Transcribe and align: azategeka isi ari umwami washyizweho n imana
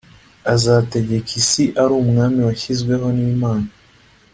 azategeka 0.53 1.29
isi 1.41 1.63
ari 1.81 1.93
umwami 2.01 2.39
washyizweho 2.47 3.07
n 3.17 3.19
imana 3.31 3.69